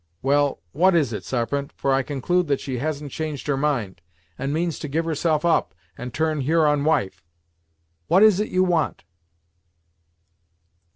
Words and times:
Well, 0.23 0.59
what 0.71 0.95
is 0.95 1.13
it, 1.13 1.23
Sarpent; 1.23 1.71
for 1.77 1.93
I 1.93 2.01
conclude 2.01 2.59
she 2.59 2.79
hasn't 2.79 3.11
changed 3.11 3.45
her 3.45 3.55
mind, 3.55 4.01
and 4.35 4.51
means 4.51 4.79
to 4.79 4.87
give 4.87 5.05
herself 5.05 5.45
up, 5.45 5.75
and 5.95 6.11
turn 6.11 6.41
Huron 6.41 6.83
wife. 6.83 7.23
What 8.07 8.23
is 8.23 8.39
it 8.39 8.49
you 8.49 8.63
want?" 8.63 9.03